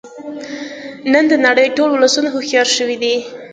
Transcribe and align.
نن 1.11 1.23
د 1.31 1.33
نړۍ 1.45 1.67
ټول 1.77 1.89
ولسونه 1.91 2.29
هوښیار 2.31 2.67
شوی 2.77 2.95
دی 3.03 3.15